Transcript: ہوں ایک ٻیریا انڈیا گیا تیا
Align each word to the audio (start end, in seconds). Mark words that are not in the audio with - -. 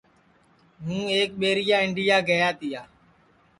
ہوں 0.83 1.03
ایک 1.15 1.29
ٻیریا 1.39 1.77
انڈیا 1.85 2.17
گیا 2.29 2.49
تیا 2.59 2.81